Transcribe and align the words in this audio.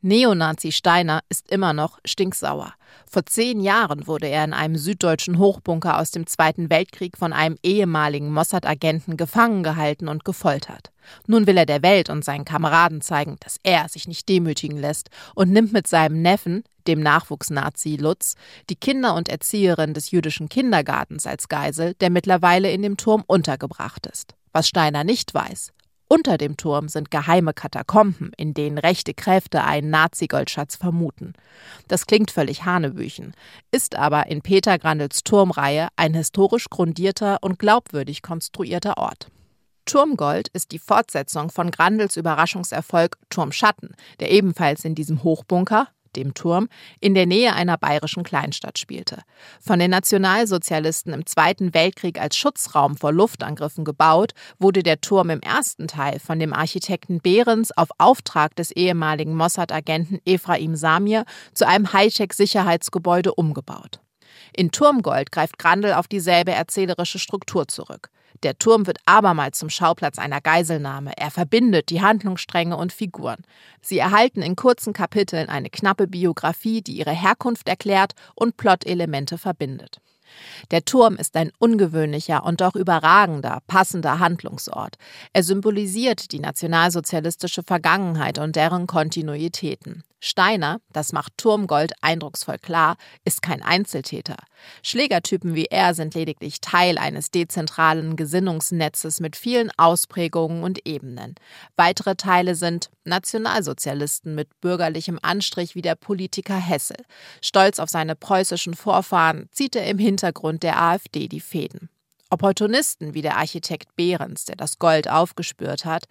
Neonazi 0.00 0.70
Steiner 0.70 1.22
ist 1.28 1.50
immer 1.50 1.72
noch 1.72 1.98
stinksauer. 2.04 2.72
Vor 3.10 3.26
zehn 3.26 3.60
Jahren 3.60 4.06
wurde 4.06 4.28
er 4.28 4.44
in 4.44 4.52
einem 4.52 4.76
süddeutschen 4.76 5.38
Hochbunker 5.38 5.98
aus 5.98 6.12
dem 6.12 6.28
Zweiten 6.28 6.70
Weltkrieg 6.70 7.18
von 7.18 7.32
einem 7.32 7.56
ehemaligen 7.64 8.32
Mossad-Agenten 8.32 9.16
gefangen 9.16 9.64
gehalten 9.64 10.06
und 10.06 10.24
gefoltert. 10.24 10.92
Nun 11.26 11.48
will 11.48 11.56
er 11.56 11.66
der 11.66 11.82
Welt 11.82 12.10
und 12.10 12.24
seinen 12.24 12.44
Kameraden 12.44 13.00
zeigen, 13.00 13.38
dass 13.40 13.58
er 13.64 13.88
sich 13.88 14.06
nicht 14.06 14.28
demütigen 14.28 14.78
lässt 14.78 15.08
und 15.34 15.50
nimmt 15.50 15.72
mit 15.72 15.88
seinem 15.88 16.22
Neffen, 16.22 16.62
dem 16.86 17.00
Nachwuchsnazi 17.00 17.96
Lutz, 17.96 18.36
die 18.70 18.76
Kinder 18.76 19.16
und 19.16 19.28
Erzieherin 19.28 19.94
des 19.94 20.12
jüdischen 20.12 20.48
Kindergartens 20.48 21.26
als 21.26 21.48
Geisel, 21.48 21.94
der 21.94 22.10
mittlerweile 22.10 22.70
in 22.70 22.82
dem 22.82 22.98
Turm 22.98 23.24
untergebracht 23.26 24.06
ist. 24.06 24.34
Was 24.52 24.68
Steiner 24.68 25.02
nicht 25.02 25.34
weiß, 25.34 25.72
unter 26.08 26.38
dem 26.38 26.56
Turm 26.56 26.88
sind 26.88 27.10
geheime 27.10 27.52
Katakomben, 27.52 28.32
in 28.36 28.54
denen 28.54 28.78
rechte 28.78 29.14
Kräfte 29.14 29.62
einen 29.64 29.90
Nazi-Goldschatz 29.90 30.76
vermuten. 30.76 31.34
Das 31.86 32.06
klingt 32.06 32.30
völlig 32.30 32.64
Hanebüchen, 32.64 33.34
ist 33.70 33.94
aber 33.94 34.26
in 34.26 34.40
Peter 34.42 34.78
Grandels 34.78 35.22
Turmreihe 35.22 35.88
ein 35.96 36.14
historisch 36.14 36.68
grundierter 36.70 37.38
und 37.42 37.58
glaubwürdig 37.58 38.22
konstruierter 38.22 38.96
Ort. 38.96 39.28
Turmgold 39.84 40.48
ist 40.48 40.72
die 40.72 40.78
Fortsetzung 40.78 41.50
von 41.50 41.70
Grandels 41.70 42.18
Überraschungserfolg 42.18 43.16
Turmschatten, 43.30 43.94
der 44.20 44.30
ebenfalls 44.30 44.84
in 44.84 44.94
diesem 44.94 45.22
Hochbunker, 45.22 45.88
dem 46.16 46.34
Turm, 46.34 46.68
in 47.00 47.14
der 47.14 47.26
Nähe 47.26 47.54
einer 47.54 47.76
bayerischen 47.76 48.22
Kleinstadt 48.22 48.78
spielte. 48.78 49.22
Von 49.60 49.78
den 49.78 49.90
Nationalsozialisten 49.90 51.12
im 51.12 51.26
Zweiten 51.26 51.74
Weltkrieg 51.74 52.20
als 52.20 52.36
Schutzraum 52.36 52.96
vor 52.96 53.12
Luftangriffen 53.12 53.84
gebaut, 53.84 54.32
wurde 54.58 54.82
der 54.82 55.00
Turm 55.00 55.30
im 55.30 55.40
ersten 55.40 55.88
Teil 55.88 56.18
von 56.18 56.38
dem 56.38 56.52
Architekten 56.52 57.20
Behrens 57.20 57.76
auf 57.76 57.88
Auftrag 57.98 58.56
des 58.56 58.70
ehemaligen 58.72 59.34
Mossad-Agenten 59.34 60.20
Ephraim 60.24 60.76
Samir 60.76 61.24
zu 61.54 61.66
einem 61.66 61.92
Hightech-Sicherheitsgebäude 61.92 63.34
umgebaut. 63.34 64.00
In 64.52 64.70
Turmgold 64.70 65.32
greift 65.32 65.58
Grandel 65.58 65.94
auf 65.94 66.08
dieselbe 66.08 66.52
erzählerische 66.52 67.18
Struktur 67.18 67.68
zurück. 67.68 68.10
Der 68.42 68.56
Turm 68.56 68.86
wird 68.86 68.98
abermals 69.04 69.58
zum 69.58 69.68
Schauplatz 69.68 70.18
einer 70.18 70.40
Geiselnahme. 70.40 71.12
Er 71.16 71.30
verbindet 71.30 71.90
die 71.90 72.02
Handlungsstränge 72.02 72.76
und 72.76 72.92
Figuren. 72.92 73.42
Sie 73.82 73.98
erhalten 73.98 74.42
in 74.42 74.54
kurzen 74.54 74.92
Kapiteln 74.92 75.48
eine 75.48 75.70
knappe 75.70 76.06
Biografie, 76.06 76.82
die 76.82 76.98
ihre 76.98 77.10
Herkunft 77.10 77.68
erklärt 77.68 78.12
und 78.34 78.56
Plot-Elemente 78.56 79.38
verbindet. 79.38 80.00
Der 80.70 80.84
Turm 80.84 81.16
ist 81.16 81.36
ein 81.36 81.50
ungewöhnlicher 81.58 82.44
und 82.44 82.60
doch 82.60 82.76
überragender, 82.76 83.60
passender 83.66 84.18
Handlungsort. 84.18 84.96
Er 85.32 85.42
symbolisiert 85.42 86.32
die 86.32 86.38
nationalsozialistische 86.38 87.62
Vergangenheit 87.62 88.38
und 88.38 88.54
deren 88.54 88.86
Kontinuitäten. 88.86 90.04
Steiner, 90.20 90.80
das 90.92 91.12
macht 91.12 91.32
Turmgold 91.36 91.92
eindrucksvoll 92.00 92.58
klar, 92.58 92.96
ist 93.24 93.40
kein 93.40 93.62
Einzeltäter. 93.62 94.36
Schlägertypen 94.82 95.54
wie 95.54 95.66
er 95.66 95.94
sind 95.94 96.14
lediglich 96.14 96.60
Teil 96.60 96.98
eines 96.98 97.30
dezentralen 97.30 98.16
Gesinnungsnetzes 98.16 99.20
mit 99.20 99.36
vielen 99.36 99.70
Ausprägungen 99.76 100.64
und 100.64 100.86
Ebenen. 100.86 101.36
Weitere 101.76 102.16
Teile 102.16 102.56
sind 102.56 102.90
Nationalsozialisten 103.04 104.34
mit 104.34 104.60
bürgerlichem 104.60 105.20
Anstrich 105.22 105.76
wie 105.76 105.82
der 105.82 105.94
Politiker 105.94 106.56
Hessel. 106.56 106.98
Stolz 107.40 107.78
auf 107.78 107.88
seine 107.88 108.16
preußischen 108.16 108.74
Vorfahren 108.74 109.48
zieht 109.52 109.76
er 109.76 109.86
im 109.86 109.98
Hintergrund 109.98 110.64
der 110.64 110.82
AfD 110.82 111.28
die 111.28 111.40
Fäden. 111.40 111.90
Opportunisten 112.30 113.14
wie 113.14 113.22
der 113.22 113.38
Architekt 113.38 113.96
Behrens, 113.96 114.44
der 114.44 114.56
das 114.56 114.78
Gold 114.78 115.08
aufgespürt 115.08 115.86
hat, 115.86 116.04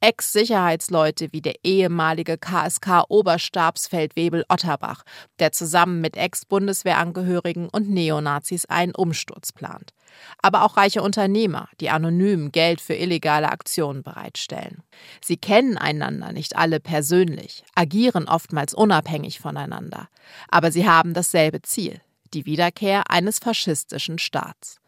Ex-Sicherheitsleute 0.00 1.32
wie 1.32 1.40
der 1.40 1.54
ehemalige 1.64 2.36
KSK-Oberstabsfeldwebel 2.36 4.44
Otterbach, 4.50 5.04
der 5.38 5.52
zusammen 5.52 6.02
mit 6.02 6.18
Ex-Bundeswehrangehörigen 6.18 7.70
und 7.70 7.88
Neonazis 7.88 8.66
einen 8.66 8.94
Umsturz 8.94 9.52
plant. 9.52 9.94
Aber 10.42 10.64
auch 10.64 10.76
reiche 10.76 11.00
Unternehmer, 11.02 11.70
die 11.80 11.88
anonym 11.88 12.52
Geld 12.52 12.82
für 12.82 12.94
illegale 12.94 13.50
Aktionen 13.50 14.02
bereitstellen. 14.02 14.82
Sie 15.22 15.38
kennen 15.38 15.78
einander 15.78 16.32
nicht 16.32 16.56
alle 16.56 16.80
persönlich, 16.80 17.64
agieren 17.74 18.28
oftmals 18.28 18.74
unabhängig 18.74 19.40
voneinander. 19.40 20.08
Aber 20.48 20.70
sie 20.70 20.86
haben 20.86 21.14
dasselbe 21.14 21.62
Ziel, 21.62 22.02
die 22.34 22.44
Wiederkehr 22.44 23.10
eines 23.10 23.38
faschistischen 23.38 24.18
Staats. 24.18 24.78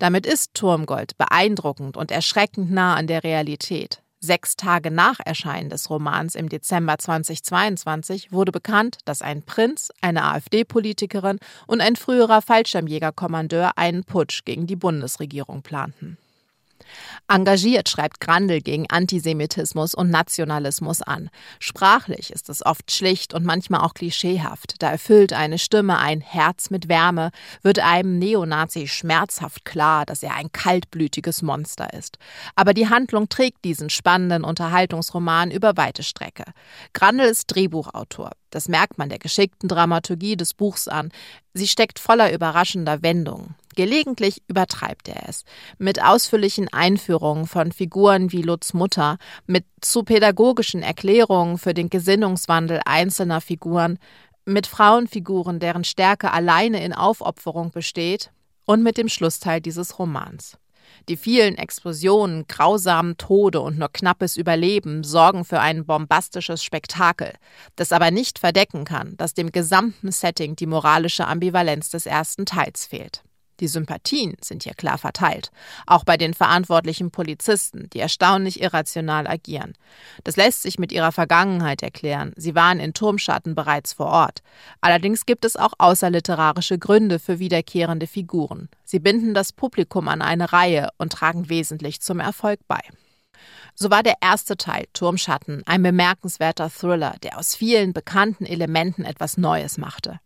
Damit 0.00 0.24
ist 0.24 0.54
Turmgold 0.54 1.18
beeindruckend 1.18 1.98
und 1.98 2.10
erschreckend 2.10 2.70
nah 2.70 2.94
an 2.94 3.06
der 3.06 3.22
Realität. 3.22 4.02
Sechs 4.18 4.56
Tage 4.56 4.90
nach 4.90 5.20
Erscheinen 5.22 5.68
des 5.68 5.90
Romans 5.90 6.34
im 6.34 6.48
Dezember 6.48 6.96
2022 6.98 8.32
wurde 8.32 8.50
bekannt, 8.50 8.98
dass 9.04 9.20
ein 9.20 9.42
Prinz, 9.42 9.92
eine 10.00 10.24
AfD-Politikerin 10.24 11.38
und 11.66 11.82
ein 11.82 11.96
früherer 11.96 12.40
Fallschirmjägerkommandeur 12.40 13.72
einen 13.76 14.04
Putsch 14.04 14.44
gegen 14.46 14.66
die 14.66 14.76
Bundesregierung 14.76 15.60
planten. 15.60 16.16
Engagiert 17.28 17.88
schreibt 17.88 18.20
Grandel 18.20 18.60
gegen 18.60 18.88
Antisemitismus 18.90 19.94
und 19.94 20.10
Nationalismus 20.10 21.02
an. 21.02 21.30
Sprachlich 21.58 22.32
ist 22.32 22.48
es 22.48 22.64
oft 22.64 22.90
schlicht 22.90 23.34
und 23.34 23.44
manchmal 23.44 23.80
auch 23.80 23.94
klischeehaft. 23.94 24.74
Da 24.80 24.90
erfüllt 24.90 25.32
eine 25.32 25.58
Stimme 25.58 25.98
ein 25.98 26.20
Herz 26.20 26.70
mit 26.70 26.88
Wärme, 26.88 27.30
wird 27.62 27.78
einem 27.78 28.18
Neonazi 28.18 28.88
schmerzhaft 28.88 29.64
klar, 29.64 30.06
dass 30.06 30.22
er 30.22 30.34
ein 30.34 30.52
kaltblütiges 30.52 31.42
Monster 31.42 31.92
ist. 31.92 32.18
Aber 32.54 32.74
die 32.74 32.88
Handlung 32.88 33.28
trägt 33.28 33.64
diesen 33.64 33.90
spannenden 33.90 34.44
Unterhaltungsroman 34.44 35.50
über 35.50 35.76
weite 35.76 36.02
Strecke. 36.02 36.44
Grandel 36.92 37.28
ist 37.28 37.46
Drehbuchautor. 37.46 38.32
Das 38.50 38.68
merkt 38.68 38.98
man 38.98 39.08
der 39.08 39.18
geschickten 39.18 39.68
Dramaturgie 39.68 40.36
des 40.36 40.54
Buchs 40.54 40.88
an. 40.88 41.12
Sie 41.54 41.68
steckt 41.68 41.98
voller 41.98 42.32
überraschender 42.32 43.02
Wendungen. 43.02 43.54
Gelegentlich 43.76 44.42
übertreibt 44.48 45.08
er 45.08 45.28
es. 45.28 45.44
Mit 45.78 46.02
ausführlichen 46.02 46.68
Einführungen 46.72 47.46
von 47.46 47.72
Figuren 47.72 48.32
wie 48.32 48.42
Lutz 48.42 48.72
Mutter, 48.72 49.18
mit 49.46 49.64
zu 49.80 50.02
pädagogischen 50.02 50.82
Erklärungen 50.82 51.56
für 51.56 51.74
den 51.74 51.88
Gesinnungswandel 51.88 52.80
einzelner 52.84 53.40
Figuren, 53.40 53.98
mit 54.44 54.66
Frauenfiguren, 54.66 55.60
deren 55.60 55.84
Stärke 55.84 56.32
alleine 56.32 56.84
in 56.84 56.92
Aufopferung 56.92 57.70
besteht, 57.70 58.32
und 58.64 58.82
mit 58.82 58.98
dem 58.98 59.08
Schlussteil 59.08 59.60
dieses 59.60 59.98
Romans. 59.98 60.56
Die 61.08 61.16
vielen 61.16 61.56
Explosionen, 61.56 62.46
grausamen 62.46 63.16
Tode 63.16 63.60
und 63.60 63.78
nur 63.78 63.88
knappes 63.88 64.36
Überleben 64.36 65.02
sorgen 65.02 65.44
für 65.44 65.60
ein 65.60 65.86
bombastisches 65.86 66.62
Spektakel, 66.62 67.32
das 67.76 67.92
aber 67.92 68.10
nicht 68.10 68.38
verdecken 68.38 68.84
kann, 68.84 69.16
dass 69.16 69.34
dem 69.34 69.50
gesamten 69.50 70.12
Setting 70.12 70.56
die 70.56 70.66
moralische 70.66 71.26
Ambivalenz 71.26 71.90
des 71.90 72.06
ersten 72.06 72.46
Teils 72.46 72.86
fehlt. 72.86 73.22
Die 73.60 73.68
Sympathien 73.68 74.36
sind 74.42 74.64
hier 74.64 74.74
klar 74.74 74.98
verteilt, 74.98 75.50
auch 75.86 76.04
bei 76.04 76.16
den 76.16 76.34
verantwortlichen 76.34 77.10
Polizisten, 77.10 77.88
die 77.92 78.00
erstaunlich 78.00 78.60
irrational 78.62 79.26
agieren. 79.26 79.74
Das 80.24 80.36
lässt 80.36 80.62
sich 80.62 80.78
mit 80.78 80.92
ihrer 80.92 81.12
Vergangenheit 81.12 81.82
erklären. 81.82 82.32
Sie 82.36 82.54
waren 82.54 82.80
in 82.80 82.94
Turmschatten 82.94 83.54
bereits 83.54 83.92
vor 83.92 84.06
Ort. 84.06 84.42
Allerdings 84.80 85.26
gibt 85.26 85.44
es 85.44 85.56
auch 85.56 85.74
außerliterarische 85.78 86.78
Gründe 86.78 87.18
für 87.18 87.38
wiederkehrende 87.38 88.06
Figuren. 88.06 88.68
Sie 88.84 88.98
binden 88.98 89.34
das 89.34 89.52
Publikum 89.52 90.08
an 90.08 90.22
eine 90.22 90.52
Reihe 90.52 90.88
und 90.96 91.12
tragen 91.12 91.48
wesentlich 91.50 92.00
zum 92.00 92.18
Erfolg 92.18 92.60
bei. 92.66 92.80
So 93.74 93.90
war 93.90 94.02
der 94.02 94.16
erste 94.20 94.56
Teil 94.56 94.86
Turmschatten 94.92 95.62
ein 95.66 95.82
bemerkenswerter 95.82 96.70
Thriller, 96.70 97.14
der 97.22 97.38
aus 97.38 97.54
vielen 97.54 97.92
bekannten 97.92 98.44
Elementen 98.44 99.04
etwas 99.04 99.36
Neues 99.36 99.78
machte. 99.78 100.20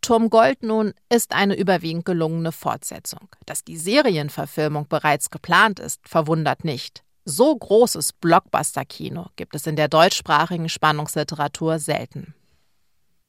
Turm 0.00 0.30
Gold 0.30 0.62
nun 0.62 0.94
ist 1.08 1.32
eine 1.32 1.56
überwiegend 1.56 2.04
gelungene 2.04 2.52
Fortsetzung. 2.52 3.28
Dass 3.44 3.64
die 3.64 3.76
Serienverfilmung 3.76 4.88
bereits 4.88 5.30
geplant 5.30 5.80
ist, 5.80 6.00
verwundert 6.08 6.64
nicht. 6.64 7.02
So 7.24 7.54
großes 7.56 8.12
Blockbuster-Kino 8.12 9.26
gibt 9.34 9.56
es 9.56 9.66
in 9.66 9.76
der 9.76 9.88
deutschsprachigen 9.88 10.68
Spannungsliteratur 10.68 11.78
selten. 11.78 12.34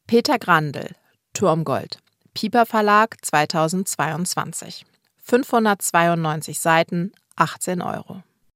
Peter 0.06 0.38
Grandel, 0.38 0.96
Turmgold, 1.34 1.98
Pieper 2.34 2.68
Verlag 2.68 3.18
2022. 3.24 4.86
592 5.24 6.60
Seiten, 6.60 7.12
18 7.36 7.82
Euro. 7.82 8.24